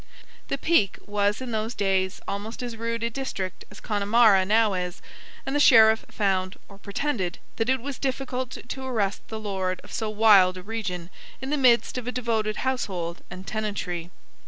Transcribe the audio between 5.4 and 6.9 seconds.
and the Sheriff found, or